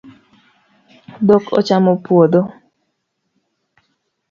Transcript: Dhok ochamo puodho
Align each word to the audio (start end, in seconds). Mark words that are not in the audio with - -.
Dhok 1.25 1.45
ochamo 1.59 1.93
puodho 2.03 2.41